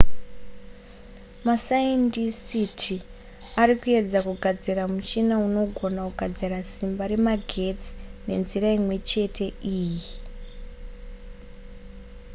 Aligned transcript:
masaindisiti 1.47 2.95
ari 3.61 3.73
kuedza 3.81 4.19
kugadzira 4.27 4.81
muchina 4.93 5.33
unogona 5.47 5.99
kugadzira 6.07 6.57
simba 6.71 7.03
remagetsi 7.11 7.91
nenzira 8.25 8.67
imwe 8.77 8.95
chete 9.09 9.45
iyi 9.75 10.11